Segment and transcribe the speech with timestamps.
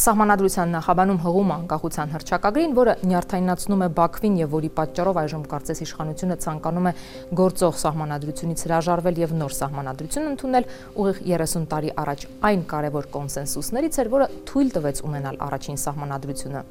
[0.00, 6.36] Սահմանադրության նախաբանում հղում անկախության հրճակագրին, որը նյարդայնացնում է Բաքվին եւ որի պատճառով այժմ կարծես իշխանությունը
[6.44, 6.92] ցանկանում է
[7.40, 10.70] գործող սահմանադրությունից հրաժարվել եւ նոր սահմանադրություն ընդունել,
[11.04, 16.64] ուղիղ 30 տարի առաջ այն կարևոր կոնսենսուսներից էր, որը թույլ տվեց ունենալ առաջին սահմանադրությունը։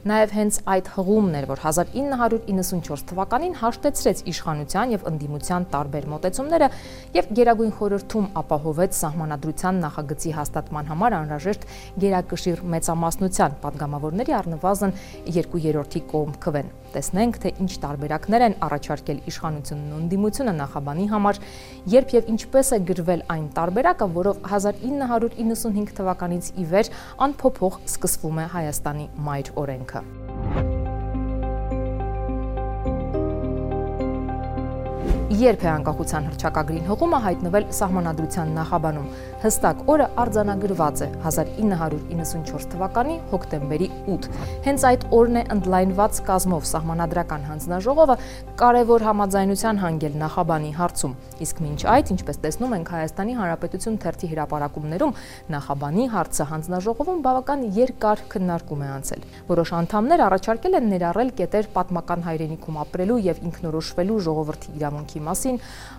[0.00, 6.68] Նաև հենց այդ հղումն էր, որ 1994 թվականին հաշտեցրեց իշխանության եւ ընդդիմության տարբեր մոտեցումները
[7.18, 11.66] եւ Գերագույն խորհրդում ապահովեց սահմանադրության նախագծի հաստատման համար անհրաժեշտ
[12.00, 14.96] գերակշիռ մեծամասնության падգամավորների առնվազն
[15.36, 21.38] 2/3-ի կողմ քվեն։ Տեսնենք, թե ինչ տարբերակներ են առաջարկել իշխանությունն ու ընդդիմությունը նախաբանի համար,
[21.92, 26.92] երբ եւ ինչպես է գրվել այն տարբերակը, որով 1995 թվականից ի վեր
[27.30, 30.29] անփոփոխ սկսվում է Հայաստանի մայր օրենք օրենքը։
[35.30, 39.04] երբ է անկախության հռչակագրին հողումը հայտնվել սահմանադրության նախաբանում։
[39.44, 44.26] Հստակ օրը արձանագրված է 1994 թվականի հոկտեմբերի 8։
[44.64, 48.16] Հենց այդ օրն է ընդլայնված կազմով սահմանադրական հանձնաժողովը
[48.58, 51.14] կարևոր համաձայնության հանգել նախաբանի հարցում։
[51.46, 55.14] Իսկ մինչ այդ, ինչպես տեսնում ենք Հայաստանի Հանրապետություն թերթի հրապարակումներում,
[55.54, 62.26] նախաբանի հարցը հանձնաժողովում բավական երկար քննարկում է անցել։ Որոշ անդամներ առաջարկել են ներառել կետեր պատմական
[62.26, 65.58] հայրենիքում ապրելու եւ ինքնորոշվելու ժողովրդի իրավունքի մասին,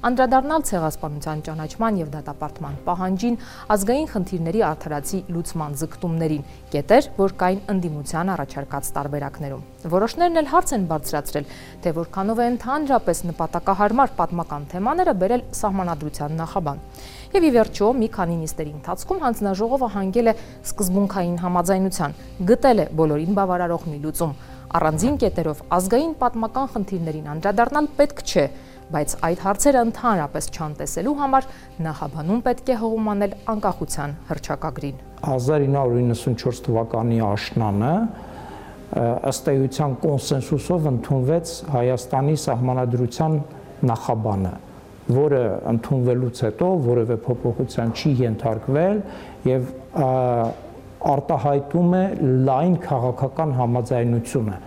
[0.09, 3.37] անդրադառնալ ցեղասպանության ճանաչման եւ դատապարտման պահանջին,
[3.75, 10.83] ազգային խնդիրների արդարացի լուծման ձգտումներին, կետեր, որ կային ընդդիմության առաջարկած տարբերակներում։ Որոշներն էլ հարց են
[10.91, 11.49] բարձրացրել,
[11.81, 16.85] թե որքանով է ընդհանրապես նպատակահարմար պատմական թեմաները բերել սահմանադրության նախաբան։
[17.31, 20.33] Եվ ի վերջո մի քանի նիստերի ընթացքում հանձնաժողովը հանգել է
[20.67, 22.15] սկզբունքային համաձայնության,
[22.49, 24.33] գտել է բոլորին բավարարող մի լուծում։
[24.71, 28.45] Առանձին կետերով ազգային պատմական խնդիրներին անդրադառնալ պետք չէ,
[28.91, 31.45] բայց այդ հարցերը ընդհանրապես չանտեսելու համար
[31.85, 34.97] նախաբանում պետք է հողումանել անկախության հրճակագրին։
[35.31, 37.91] 1994 թվականի աշնանը
[39.31, 43.37] ըստ էության կոնսենսուսով ընդունվեց Հայաստանի սահմանադրության
[43.91, 44.51] նախաբանը,
[45.21, 48.99] որը ընդունվելուց հետո որևէ փոփոխության չի ենթարկվել
[49.51, 49.71] եւ
[51.11, 52.03] արտահայտում է
[52.51, 54.59] լայն քաղաքական համաձայնությունը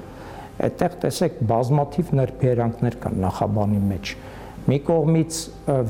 [0.63, 4.13] այդտեղ տեսեք բազմաթիվ ներբերանքներ կան նախաբանի մեջ
[4.65, 5.39] մի կողմից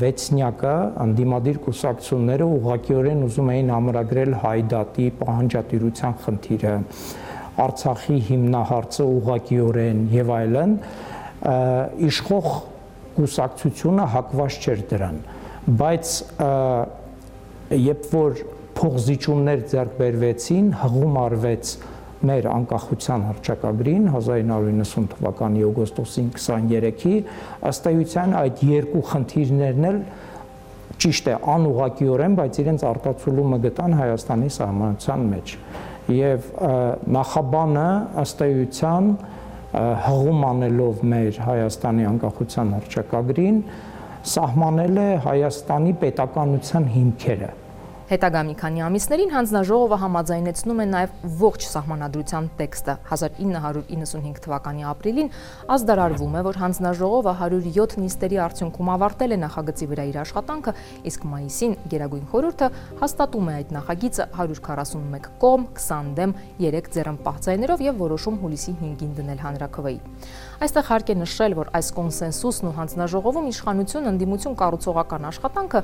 [0.01, 6.73] վեցնյակը անդիմադիր կուսակցությունները ուղղակիորեն ուզում էին ամրագրել հայդատի պահանջատիրության խնդիրը
[7.65, 10.73] Արցախի հիմնահարցը ուղղակիորեն եւ այլն
[12.09, 12.49] իշխող
[13.15, 15.21] կուսակցությունը հակված չէր դրան
[15.85, 16.15] բայց
[17.85, 18.41] երբ որ
[18.75, 21.75] փողզիջումներ ձեռք բերվեցին հղում արվեց
[22.29, 27.15] մեր անկախության հռչակագրին 1990 թվականի օգոստոսին 23-ի
[27.71, 29.99] ըստ էության այդ երկու խնդիրներն էլ
[31.05, 35.55] ճիշտ է անուղակիորեն, բայց իրենց արտացոլումը գտան Հայաստանի սահմանության մեջ։
[36.15, 36.47] Եվ
[37.19, 37.89] նախաբանը
[38.23, 39.11] ըստ էության
[40.05, 43.61] հղում անելով մեր Հայաստանի անկախության հռչակագրին
[44.35, 47.51] սահմանել է Հայաստանի պետականության հիմքերը
[48.05, 55.31] Հետագա մի քանի ամիսներին հանձնաժողովը համաձայնեցնում է նաև ողջ սահմանադրության տեքստը։ 1995 թվականի ապրիլին
[55.73, 60.75] ազդարարվում է, որ հանձնաժողովը 107 նիստերի արդյունքում ավարտել է նախագծի վրա իր աշխատանքը,
[61.09, 62.69] իսկ մայիսին Գերագույն խորհուրդը
[63.01, 69.17] հաստատում է այդ նախագիծը 141 կողմ, 20 դեմ, 3 ձեռնպահ ձայներով եւ որոշում հուլիսի 5-ին
[69.17, 69.99] դնել հանրակրվեի։
[70.65, 75.83] Այստեղ հարկ է նշել, որ այս կոնսենսուսն ու հանձնաժողովում իշխանություն ընդդիմություն կառուցողական աշխատանքը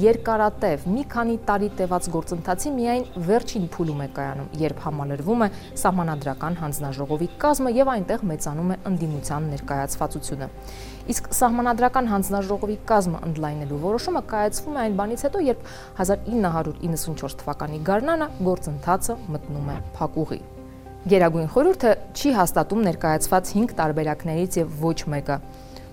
[0.00, 5.48] երկարատև մի քանի տարի տևած գործընթացի միայն վերջին փուլում է կայանում, երբ համալրվում է
[5.82, 10.48] սահմանադրական հանձնաժողովի կազմը եւ այնտեղ մեծանում է ընդդիմության ներկայացվածությունը։
[11.10, 15.66] Իսկ սահմանադրական հանձնաժողովի կազմը ընդլայնելու որոշումը կայացվում է այն բանից հետո, երբ
[16.04, 20.40] 1994 թվականի գարնանը գործընթացը մտնում է փակուղի։
[21.10, 25.36] Գերագույն խորհուրդը չի հաստատում ներկայացված 5 տարբերակներից եւ ոչ մեկը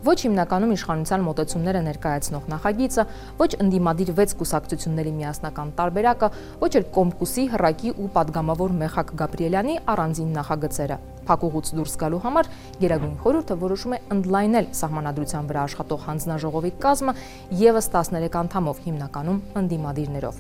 [0.06, 3.06] ոչ հիմնականում իշխանության մոտեցումները ներկայացնող նախագիծը,
[3.42, 6.32] ոչ ընդդիմադիր 6 կուսակցությունների միասնական տարբերակը,
[6.62, 12.50] ոչ էլ Կոմկուսի հրակի ու падգամավոր Մեխակ Գաբրիելյանի առանձին նախագծերը։ Փակուղուց դուրս գալու համար
[12.82, 17.16] Գերագույն խորհուրդը որոշում է ընդլայնել սահմանադրության վրա աշխատող հանձնաժողովի կազմը
[17.64, 20.40] եւս 13 անդամով հիմնականում ընդդիմադիրներով։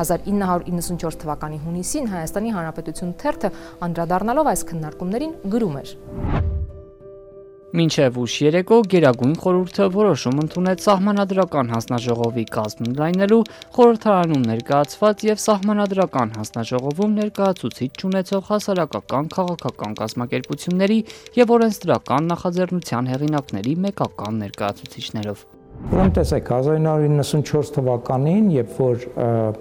[0.00, 3.52] 1994 թվականի հունիսին Հայաստանի Հանրապետություն թերթը
[3.88, 6.51] անդրադառնալով այս քննարկումներին գրում էր.
[7.72, 13.38] Մինչև ուշ երեկո Գերագույն խորհուրդը որոշում ընդունեց սահմանադրական հանձնաժողովի կազմն լայնելու
[13.76, 21.00] խորհրդարանում ներկայացված եւ սահմանադրական հանձնաժողովում ներկայացուցիչ ճանաչող հասարակական քաղաքական կազմակերպությունների
[21.40, 25.48] եւ օրենսդրական նախաձեռնության հեղինակների մեկական ներկայացուցիչներով։
[25.82, 29.08] Ուրեմն տեսեք 1994 թվականին, երբ որ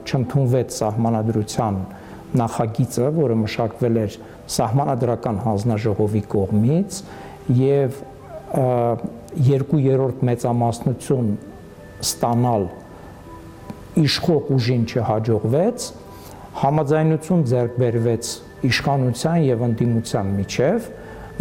[0.04, 1.82] չընդունվեց սահմանադրության
[2.42, 4.14] նախագիծը, որը մշակվել էր
[4.52, 7.00] սահմանադրական հանձնաժողովի կողմից
[7.58, 8.00] եւ
[9.52, 9.80] երկու
[10.28, 11.32] մեծամասնություն
[12.02, 12.66] ստանալ
[14.02, 15.86] իշխող ուժին չհաջողվեց,
[16.62, 18.32] համաձայնություն ձեռք բերվեց
[18.72, 20.90] իշխանության եւ ընդդիմության միջև,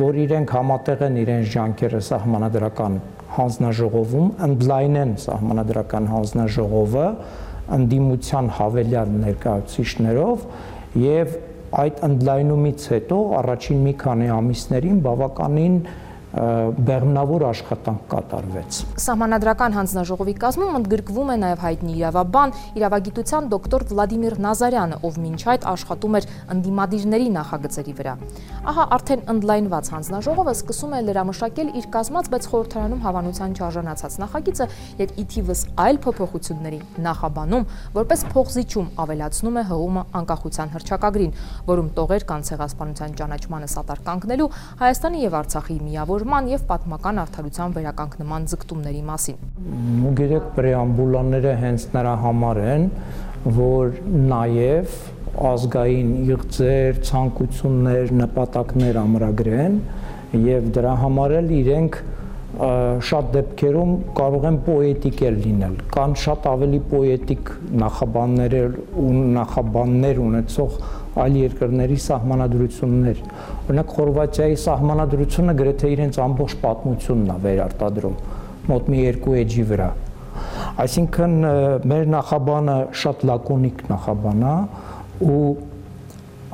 [0.01, 2.99] որ իրենք համատեղ են իրենց ջանքերը սահմանադրական
[3.37, 7.07] հանձնաժողովում ընդլայնեն սահմանադրական հանձնաժողովը
[7.77, 10.47] ընդդիմության հավելյալ ներկայացուցիչներով
[11.05, 11.37] եւ
[11.79, 15.77] այդ ընդլայնումից հետո առաջին մի քանի ամիսներին բավականին
[16.31, 24.99] բեղմնավոր աշխատանք կատարվեց։ Սահմանադրական հանձնաժողովի կազմում ընդգրկվում է նաև հայտնի իրավաբան, իրավագիտության դոկտոր Վլադիմիր Նազարյանը,
[25.11, 28.15] ով մինչ այդ աշխատում էր ընդդիմադիրների նախագծերի վրա։
[28.71, 34.67] Ահա արդեն ընդլայնված հանձնաժողովը սկսում է լրամշակել իր կազմած, բայց խորհրդարանում հավանության չարժանացած նախագիծը
[35.01, 36.81] եւ ի թիվս այլ փոփոխությունների
[37.11, 37.67] նախաբանում,
[37.97, 41.35] որպես փողզիչում ավելացնում է հողումը անկախության հրճակագրին,
[41.71, 44.51] որում տողեր կան ցեղասպանության ճանաչմանը սատար կանգնելու
[44.81, 49.37] Հայաստանի եւ Արցախի միավոր կարգավորման եւ պատմական արդարության վերականգնման ձգտումների մասին։
[50.05, 52.85] Ու գիտեք, պրեամբուլաները հենց նրա համար են,
[53.57, 53.95] որ
[54.29, 54.99] նաեւ
[55.51, 59.81] ազգային իղձեր, ցանկություններ, նպատակներ ամրագրեն
[60.45, 62.01] եւ դրա համար էլ իրենք
[63.07, 68.57] շատ դեպքերում կարող են պոետիկ էլ լինել։ Կան շատ ավելի պոետիկ նախաբաններ
[69.01, 70.81] ու նախաբաններ ունեցող
[71.21, 73.23] այլ երկրների սահմանադրություններ։
[73.71, 78.17] Օրինակ Խորվաթիայի սահմանադրությունը գրեթե իրենց ամբողջ պատմությունն է վերարտադրում
[78.71, 79.89] մոտ մի երկու էջի վրա։
[80.85, 81.35] Այսինքն
[81.91, 84.55] մեր նախաբանը շատ լակոնիկ նախաբան է
[85.27, 85.43] ու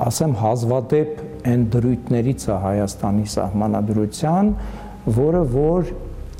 [0.07, 1.21] ասեմ հազվադեպ
[1.51, 4.51] այն դրույթներից է Հայաստանի սահմանադրության,
[5.17, 5.91] որը որ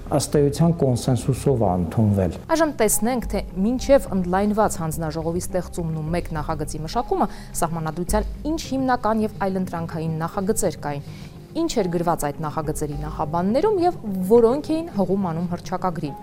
[0.07, 6.79] ըստ էության կոնսենսուսով է ընդունվել։ Այժմ տեսնենք, թե մինչև ընդլայնված հանձնաժողովի ստեղծումն ու մեկ նախագծի
[6.85, 7.27] մշակումը
[7.59, 11.11] սահմանադրության ինչ հիմնական եւ այլընտրանքային նախագծեր կային,
[11.57, 13.99] ինչ էր գրված այդ նախագծերի նախաբաններում եւ
[14.31, 16.17] որոնք էին հողում անում հրճակագրին։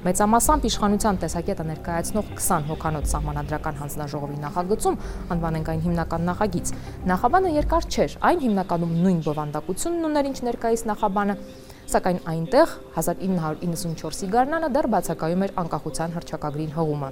[0.00, 4.96] Մեծամասամբ իշխանության տեսակետը ներկայացնող 20 հոկանոց սահմանադրական հանձնաժողովի նախագծում
[5.34, 6.72] անվանենք այն հիմնական նախագիծ։
[7.10, 11.36] Նախաբանը երկար չէր, այն հիմնականում նույն բովանդակությունն ուներ, ինչ ներկայիս նախաբանը,
[11.90, 17.10] սակայն այնտեղ 1994-ի գարնանը դեռ բացակայում էր անկախության հռչակագրին հողումը։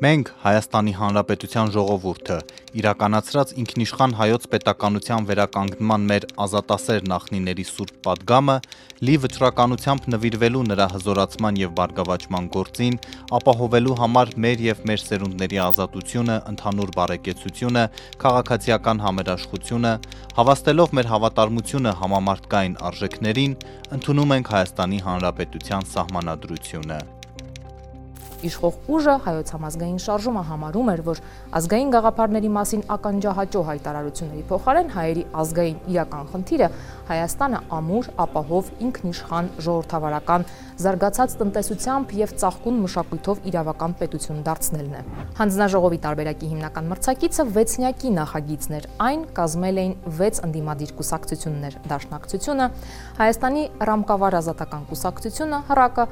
[0.00, 2.36] Մենք Հայաստանի Հանրապետության ժողովուրդը
[2.80, 8.54] իրականացրած ինքնիշխան հայոց պետականության վերականգնման մեր ազատասեր նախնիների սուրբ պատգամը
[9.04, 12.98] լի վճռականությամբ նվիրվելու նրա հզորացման եւ բարգավաճման գործին,
[13.40, 17.86] ապահովելու համար մեր եւ մեր սերունդների ազատությունը, ընդհանուր բարեկեցությունը,
[18.24, 19.94] քաղաքացիական համերաշխությունը,
[20.40, 23.56] հավաստելով մեր հավատարմությունը համամարտկային արժեքներին,
[24.00, 27.19] ընդունում ենք Հայաստանի Հանրապետության սահմանադրությունը
[28.48, 31.22] իշխող ուժը հայոց համազգային շարժումը համարում էր, որ
[31.60, 36.68] ազգային գաղափարների մասին ականջահաճո հայտարարությունների փոխարեն հայերի ազգային իրական խնդիրը
[37.10, 40.44] Հայաստանը ամուր, ապահով, ինքնիշխան, ժողովրդավարական,
[40.80, 45.02] զարգացած տնտեսությամբ եւ ծաղկուն մշակույթով իրավական պետություն դարձնելն է։
[45.40, 52.68] Հանձնաժողովի տարբերակի հիմնական մրցակիցը վեցնյակի նախագիծն էր։ Այն կազմել էին 6 ընդդիմադիր կուսակցություններ՝ Դաշնակցությունը,
[53.20, 56.06] Հայաստանի ռամկավար ազատական կուսակցությունը, ՀՌԱԿ-ը,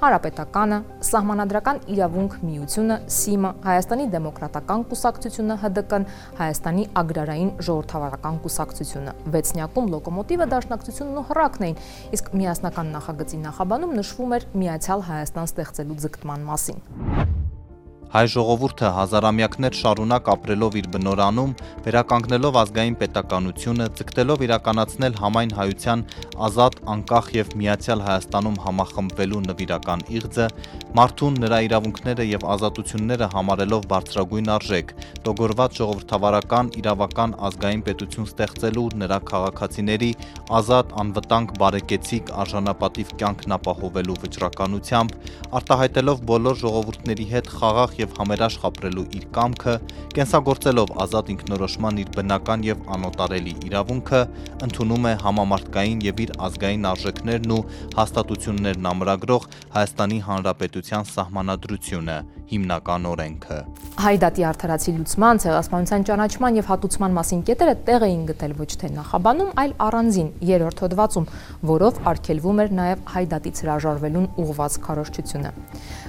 [0.00, 6.06] Հանրապետականը, Սահմանադրական իրավունք միությունը, ՍԻՄ-ը, Հայաստանի դեմոկրատական կուսակցությունը, ՀԴԿ-ն,
[6.40, 11.80] Հայաստանի ագրարային ժողովրդավարական կուսակցությունը։ Վեցնյակում լոկոմոտիվը դաշնակցությունն ու հռակն էին,
[12.18, 16.84] իսկ միասնական նախագծի նախաբանում նշվում էր Միացյալ Հայաստան ստեղծելու ձգտման մասին։
[18.14, 26.04] Հայ ժողովուրդը հազարամյակներ շարունակ ապրելով իր բնորանում, վերականգնելով ազգային պետականությունը, ձգտելով իրականացնել համայն հայության
[26.46, 30.46] ազատ, անկախ եւ միացյալ Հայաստանում համախմբվելու նվիրական իղձը,
[30.98, 34.92] մարդուն նրա իրավունքները եւ ազատությունները համարելով բարձրագույն արժեք,
[35.26, 40.10] տոգորված ժողովրդավարական, իրավական ազգային պետություն ստեղծելու նրա քաղաքացիների
[40.58, 45.16] ազատ, անվտանգ, բարեկեցիկ, արժանապատիվ կյանքն ապահովելու վճռականությամբ,
[45.60, 49.74] արտահայտելով բոլոր ժողովուրդների հետ խաղաղ եւ համերաշխ ապրելու իր կամքը,
[50.14, 54.20] կենսագործելով ազատ ինքնորոշման իր բնական եւ անոտարելի իրավունքը,
[54.68, 57.64] ընդունում է համամարտկային եւ իր ազգային արժեքներն ու
[57.94, 62.16] հաստատություններն ամրագրող Հայաստանի Հանրապետության սահմանադրությունը,
[62.50, 63.58] հիմնական օրենքը։
[64.04, 69.52] Հայդատի արդարացի լուծման, ցեղասպանության ճանաչման եւ հատուցման մասին կետերը տեղ էին գտել ոչ թե նախաբանում,
[69.64, 71.28] այլ առանձին երրորդ հոդվածում,
[71.70, 75.52] որով արգելվում էր նաեւ հայդատից հրաժարվելուն ուղված քարոշչությունը։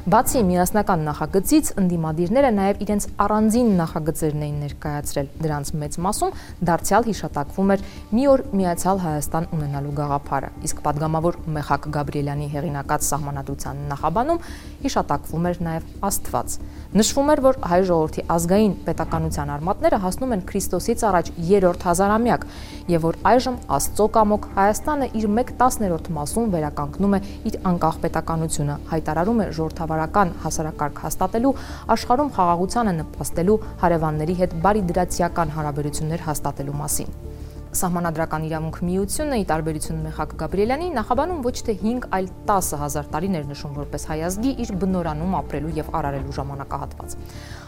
[0.06, 6.36] Բացի միասնական նախագծից, ընդդիմադիրները նաեւ իրենց առանձին նախագծերն էին ներկայացրել։ Դրանց մեծ մասում
[6.70, 13.82] դարձյալ հիշատակվում էր մի օր միացյալ Հայաստան ունենալու գաղափարը, իսկ падգամավոր Մեխակ Գաբրիելյանի հեղինակած սահմանադրության
[13.96, 14.44] նախաբանում
[14.86, 16.54] հիշատակվում էր նաեւ աստ Աստված։
[16.96, 22.46] Նշվում էր, որ հայ ժողովրդի ազգային պետականության արմատները հասնում են Քրիստոսից առաջ 3-րդ հազարամյակ
[22.94, 29.44] եւ որ այժմ Աստծո կամոք Հայաստանը իր 1/10-րդ մասում վերականգնում է իր անկախ պետականությունը, հայտարարում
[29.46, 31.56] է ժողովրդավարական հասարակարգ հաստատելու,
[31.96, 37.35] աշխարհում խաղաղությանը նպաստելու, հարևանների հետ բարի դրացիական հարաբերություններ հաստատելու մասին
[37.76, 43.76] սահմանադրական իրավունք միությունը ի տարբերություն Մեխակ Գաբրիելյանի նախաբանում ոչ թե 5, այլ 10000 տարիներ նշում
[43.80, 47.18] որպես հայազգի իր բնորանում ապրելու եւ արարելու ժամանակահատված։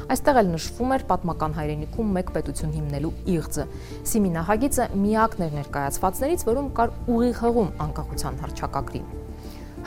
[0.07, 3.69] Այստեղ էլ նշվում էր պատմական հայրենիքում մեկ պետություն հիմնելու իղձը։
[4.07, 9.26] Սիմի նախագիծը միակն էր ներկայացվածներից, որում կար ուղիղ հղում անկախության հռչակագրին։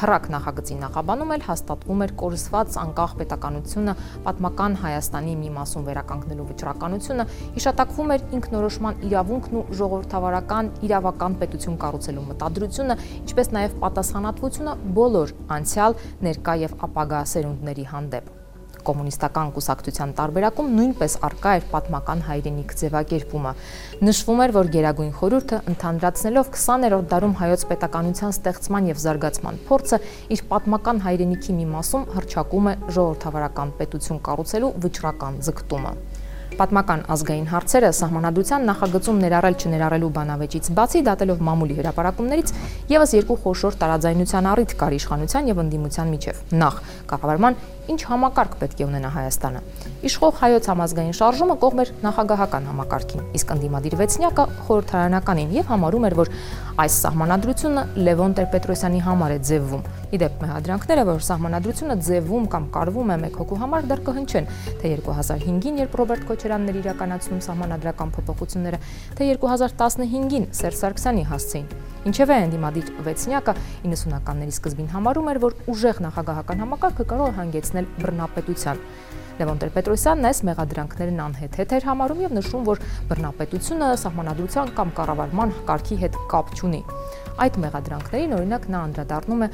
[0.00, 7.28] Հռակ նախագծի նախաբանում էլ հաստատվում էր կորսված անկախ պետականությունը պատմական Հայաստանի մի մասում վերականգնելու վճռականությունը,
[7.58, 16.02] հիշատակվում էր ինքնորոշման իրավունքն ու ժողովրդավարական իրավական պետություն կառուցելու մտադրությունը, ինչպես նաև պատասխանատվությունը բոլոր անցյալ,
[16.30, 18.39] ներկա եւ ապագա սերունդների հանդեպ
[18.86, 23.52] կոմունիստական կուսակցության տարբերակում նույնպես արկա էր պատմական հայրենիք ձևակերպումը։
[24.10, 30.00] Նշվում էր, որ Գերագույն խորհուրդը ընդհանրացնելով 20-րդ դարում հայոց պետականության ստեղծման եւ զարգացման փորձը
[30.36, 35.94] իր պատմական հայրենիքի մի մասում հրճակում է ժողովրդավարական պետություն կառուցելու վճռական ձգտումը
[36.58, 42.54] պատմական ազգային հարցերը սահմանադրության նախագծում ներառել չներառելու բանավեճից բացի դատելով մամուլի հրապարակումներից
[42.94, 46.80] եւս երկու խոշոր տարաձայնության առիթ կար իշխանության եւ ընդդիմության միջև։ Նախ
[47.10, 49.60] կառավարման ինչ համակարգ պետք է ունենա Հայաստանը։
[50.06, 56.16] Իշխող հայոց համազգային շարժումը կողմ էր նախագահական համակարգին, իսկ ընդդիմադիր վեցնյակը խորհրդարանականին եւ համարում էր,
[56.20, 56.30] որ
[56.80, 59.82] այս սահմանադրությունը Լևոն Տեր-Պետրոսյանի համար է ձևվում։
[60.16, 64.48] Իդեպ մեղադրանքները, որ սահմանադրությունը ձևվում կամ կարվում է մեկ հոգու համար դեռ կհնչեն,
[64.80, 68.80] թե 2005-ին, երբ Ռոբերտ Քոչարյանն էր իրականացնում սահմանադրական փոփոխությունները,
[69.18, 71.70] թե 2015-ին Սերժ Սարգսյանի հասցեին։
[72.10, 73.54] Ինչևէ ընդդիմադիր վեցնյակը
[73.84, 78.84] 90-ականների սկզբին համարում էր, որ ուժեղ նախագահական համակարգը կարող է հանգեցնել բռնապետության։
[79.40, 85.96] Լևոն Տեր-Պետրոսյանն այս մեղադրանքներն անհեթեթ էր համարում եւ նշում, որ բռնապետությունը սահմանադրության կամ կառավարման կարգի
[86.02, 86.80] հետ կապ չունի։
[87.40, 89.48] Այդ մեղադրանքներին օրինակ նա անդրադառնում է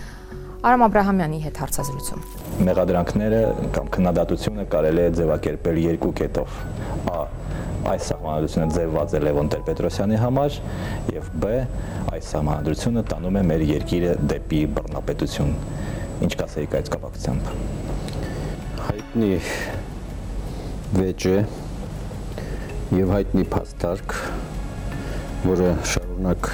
[0.65, 2.21] Արամ Աբ รา համյանի հետ հարցազրույցում։
[2.67, 3.41] Մեղադրանքները
[3.77, 6.55] կամ քննադատությունը կարելի է ձևակերպել երկու կետով։
[7.13, 7.19] Ա.
[7.87, 10.57] Այս սահմանադրությունը ձևված է Լևոն Տեր-Պետրոսյանի համար
[11.13, 11.51] եւ B
[12.17, 15.53] այս սահմանադրությունը տանում է մեր երկիրը դեպի բռնապետություն։
[16.27, 17.53] Ինչ կասեիք այդ կապակցությամբ։
[18.87, 19.31] Հայտնի
[20.97, 21.37] վեճ է
[22.97, 24.17] եւ հայտնի փաստարկ,
[25.47, 26.51] որը շարունակ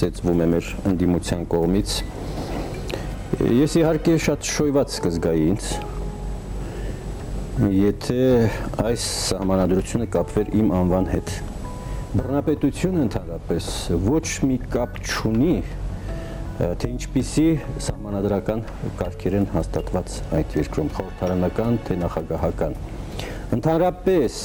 [0.00, 1.94] ծեծվում է մեր ընդդիմության կողմից։
[3.38, 5.66] Ես իհարկե շատ շոյված կզգայի ինձ,
[7.70, 8.24] եթե
[8.82, 11.30] այս սահմանադրությունը կապվեր իմ անվան հետ։
[12.16, 13.68] Բռնապետությունը ընդհանրապես
[14.08, 15.54] ոչ մի կապ չունի
[16.58, 17.46] թե ինչպիսի
[17.86, 18.64] սահմանադրական
[18.98, 22.78] կարգեր են հաստատված այդ երկրում խորհրդարանական թե նախագահական։
[23.60, 24.40] Ընդհանրապես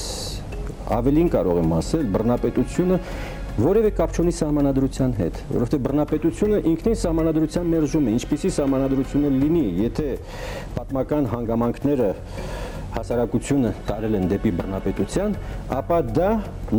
[1.00, 3.02] ավելին կարող եմ ասել, բռնապետությունը
[3.56, 10.08] որևէ կապ չունի սահմանադրության հետ, որովհետև բռնապետությունը ինքնին սահմանադրության մերժում է, ինչպիսի սահմանադրությունը լինի, եթե
[10.76, 12.10] պատմական հանգամանքները
[12.96, 15.34] հասարակությունը տարել են դեպի բռնապետության,
[15.76, 16.30] ապա դա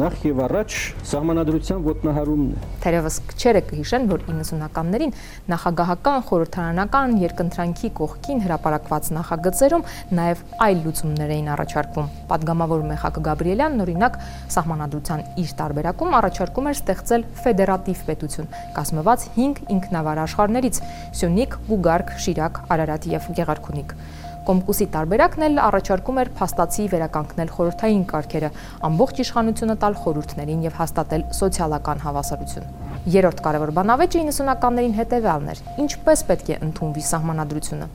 [0.01, 0.77] նախ եւ առաջ
[1.11, 5.15] սահմանադրության ոտնահարումն է։ Թերևս քչերը կհիշեն, որ 90-ականներին
[5.53, 9.87] նախագահական խորհրդարանական երկընտրանքի կողքին հրապարակված նախագծերում
[10.19, 14.21] նաև այլ լուծումներ էին առաջարկվում։ Պատգամավոր Մեխակ Գաբրիելյանն օրինակ
[14.57, 20.81] սահմանադրության իր տարբերակում առաջարկում էր ստեղծել ֆեդերատիվ պետություն, կազմված 5 ինքնավար աշխարհներից՝
[21.21, 23.99] Սյունիք, Գուգարք, Շիրակ, Արարատ եւ Գեղարքունիք։
[24.47, 28.51] Կոմկուսի տարբերակն էլ առաջարկում էր փաստացի վերականգնել խորհրդային կարգերը,
[28.87, 32.69] ամբողջ իշխանությունը տալ խորհուրդներին եւ հաստատել սոցիալական հավասարություն։
[33.07, 35.59] Երրորդ կարևոր բանավեճը 90-ականներին հետևյալն էր.
[35.83, 37.87] ինչպես պետք է ընդունվի սահմանադրությունը։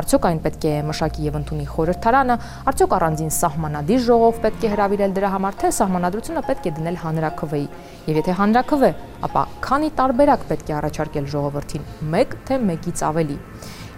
[0.00, 2.36] Արդյոք այն պետք է մշակի եւ ընդունի խորհրդարանը,
[2.68, 7.66] արդյոք առանձին սահմանադիր ժողով պետք է հրավիրել դրա համար, թե սահմանադրությունը պետք է դնել հանրակրվեի։
[8.08, 8.92] Եվ եթե հանրակրվե,
[9.28, 13.38] ապա քանի տարբերակ պետք է առաջարկել ժողովրդին՝ 1 թե 1-ից ավելի։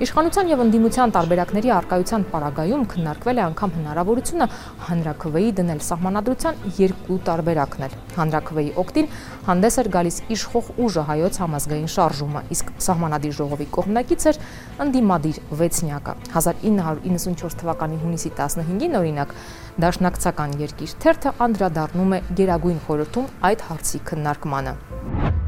[0.00, 4.46] Իշխանության եւ ընդդիմության տարբերակների արկայության պարագայում քննարկվել է անգամ հնարավորությունը
[4.86, 9.10] հանրակրվեի դնել սահմանադրության երկու տարբերակն էլ։ Հանրակրվեի օկտին
[9.50, 14.40] հանդես էր գալիս իշխող ուժը հայոց համազգային շարժումը, իսկ սահմանադիր ժողովի կողմնակից էր
[14.86, 19.36] ընդդիմադիր վեցնյակը։ 1994 թվականի հունիսի 15-ին օրինակ
[19.84, 25.39] Դաշնակցական երկիր թերթը անդրադառնում է Գերագույն խորհրդում այդ հարցի քննարկմանը։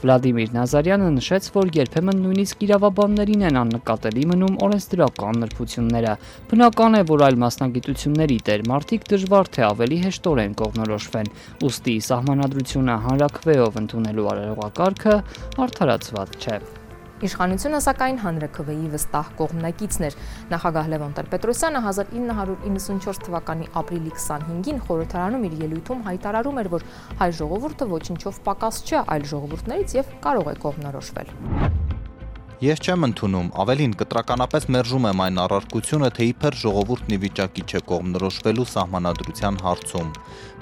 [0.00, 6.14] Վլադիմիր Նազարյանը նշեց, որ երբեմն նույնիսկ իրավաբաններին են աննկատելի մնում օրենսդրական նրբությունները։
[6.54, 11.32] Բնական է, որ այլ մասնագիտությունների դեր մարդիկ դժվար թե ավելի հեշտորեն կողնորոշվեն։
[11.68, 15.16] Ոստի սահմանադրությունը հանրակրվեով ընդունելու արարողակարգը
[15.68, 16.62] արդարացված չէ։
[17.20, 20.14] Իշխանությունը սակայն հանրաքվեի վստահ կողմնակիցն էր։
[20.52, 26.88] Նախագահ Լևոն Տեր-Պետրոսյանը 1994 թվականի ապրիլի 25-ին խորհրդարանում իր ելույթում հայտարարում էր, որ
[27.20, 31.79] հայ ժողովուրդը ոչնչով պակաս չէ այլ ժողովուրդներից եւ կարող է կողմնորոշվել։
[32.60, 37.80] Ես չեմ ընդունում, ավելին կտրականապես մերժում եմ այն առարկությունը, թե իբր ժողովուրդն ի վիճակի չէ
[37.88, 40.10] կողմնորոշվելու սահմանադրության հարցում։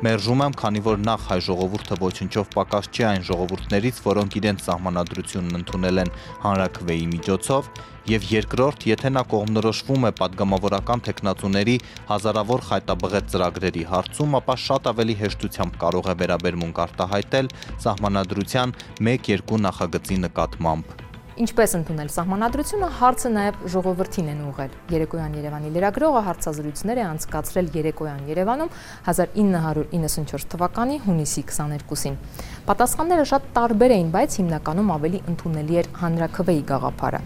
[0.07, 5.59] Մերժում եմ, քանի որ նախ հայ ժողովուրդը ոչնչով պակաս չի այն ժողովուրդներից, որոնք իրենց սահմանադրությունն
[5.59, 6.13] ընդունել են
[6.47, 7.73] հանրակրվեի միջոցով,
[8.15, 11.77] եւ երկրորդ, եթե նա կողմնորոշվում է падգամավորական տեխնատուների
[12.15, 17.53] հազարավոր խայտաբղետ ծրագրերի հարցում, ապա շատ ավելի հեշտությամբ կարող է վերաբերմունք արտահայտել
[17.89, 21.08] սահմանադրության 1-2 նախագծի նկատմամբ։
[21.39, 28.25] Ինչպես ընդունել սահմանադրությունը, հարցը նաև ժողովրդին են ուղղել։ Երեկոյան Երևանի լրագրողը հարցազրույցներ է անցկացրել Երեկոյան
[28.33, 28.73] Երևանում
[29.13, 32.19] 1994 թվականի հունիսի 22-ին։
[32.67, 37.23] Պատասխանները շատ տարբեր էին, բայց հիմնականում ավելի ընդունելի էր հանրակրվեի գաղափարը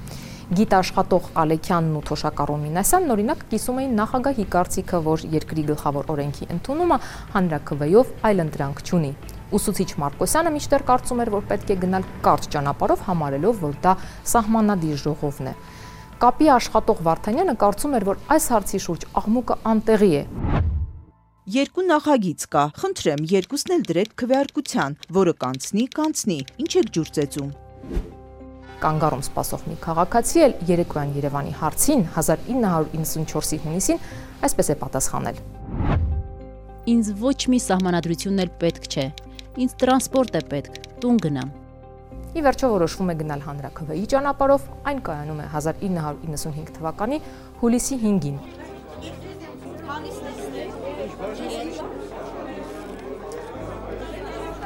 [0.52, 6.48] գիտ աշխատող Ալեքյանն ու Թոշակա Ռոմինասյանն օրինակ կիսում էին նախագահի կարծիքը, որ երկրի գլխավոր օրենքի
[6.58, 6.98] ընդունումը
[7.38, 9.12] հանրակրվեով այլ ընտրանք չունի։
[9.52, 13.92] Ուսուցիչ Մարկոսյանը միշտեր կարծում էր, որ պետք է գնալ կարճ ճանապարհով համարելով, որ դա
[14.32, 15.54] սահմանադիր ժողովն է։
[16.22, 20.24] Կապի աշխատող Վարդանյանը կարծում էր, որ այս հարցի շուրջ աղմուկը անտեղի է։
[21.52, 27.48] Երկու նախագիծ կա։ Խնդրեմ, երկուսն էլ դրեք քվեարկության, որը կանցնի, կանցնի։ Ինչ եք ջուրծեցում։
[28.82, 34.00] Կանգառում սպասող մի քաղաքացի էլ Երեկոյան Երևանի հարցին 1994-ի հունիսին
[34.46, 35.42] այսպես է պատասխանել։
[36.94, 39.04] Ինձ ոչ մի սահմանադրություն էլ պետք չէ
[39.52, 41.48] ինձ տրանսպորտ է պետք, տուն գնամ։
[42.32, 47.18] Ի վերջո որոշվում է գնալ հանրակրվեի ճանապարհով, այն կայանում է 1995 թվականի
[47.60, 48.38] հուլիսի 5-ին։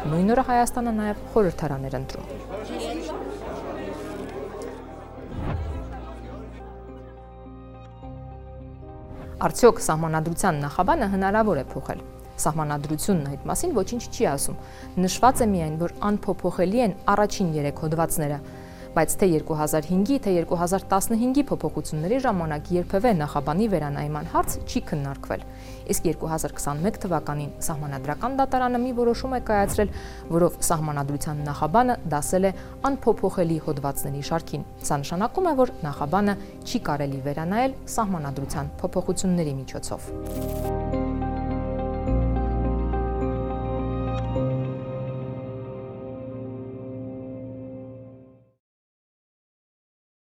[0.06, 2.26] Նույն օրը Հայաստանը նաև խորհրդարան էր ընտրում։
[9.46, 12.06] Արդյոք սահմանադրության նախաբանը հնարավոր է փոխել։
[12.44, 14.60] Սահմանադրությունն այդ մասին ոչինչ չի ասում։
[15.06, 18.40] Նշված է միայն, որ անփոփոխելի են առաջին 3 հոդվածները,
[18.96, 25.42] բայց թե 2005-ի, թե 2015-ի փոփոխությունների ժամանակ երբևէ նախաբանի վերանայման հարց չի քննարկվել։
[25.92, 29.92] Իսկ 2021 թվականին Սահմանադրական դատարանը մի որոշում է կայացրել,
[30.32, 32.54] որով Սահմանադրության նախաբանը դասել է
[32.88, 40.85] անփոփոխելի հոդվածների շարքին։ Սա նշանակում է, որ նախաբանը չի կարելի վերանայել Սահմանադրության փոփոխությունների միջոցով։